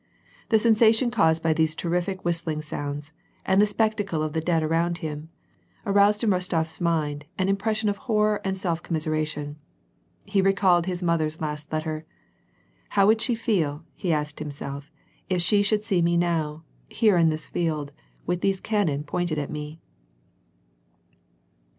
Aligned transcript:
The 0.49 0.57
sensation 0.57 1.11
caused 1.11 1.43
by 1.43 1.53
these 1.53 1.75
terrific 1.75 2.25
whis 2.25 2.41
tling 2.41 2.63
sounds, 2.63 3.13
and 3.45 3.61
the 3.61 3.67
spectacle 3.67 4.23
of 4.23 4.33
the 4.33 4.41
dead 4.41 4.63
around 4.63 4.97
him, 5.05 5.29
aroused 5.85 6.23
in 6.23 6.31
Kostof's 6.31 6.81
mind, 6.81 7.25
an 7.37 7.47
impression 7.49 7.87
of 7.87 7.97
horror 7.97 8.41
and 8.43 8.57
self 8.57 8.81
commiseration. 8.81 9.57
He 10.25 10.41
recalled 10.41 10.87
his 10.87 11.03
mother's 11.03 11.39
last 11.39 11.71
letter." 11.71 12.05
How 12.97 13.05
would 13.05 13.21
she 13.21 13.35
feel" 13.35 13.85
he 13.93 14.11
asked 14.11 14.39
himself," 14.39 14.89
if 15.29 15.39
she 15.43 15.61
should 15.61 15.83
see 15.83 16.01
me 16.01 16.17
now, 16.17 16.63
here 16.89 17.15
in 17.15 17.29
this 17.29 17.47
field, 17.47 17.91
with 18.25 18.41
those 18.41 18.59
cannon 18.59 19.03
pointed 19.03 19.37
at 19.37 19.51
me 19.51 19.79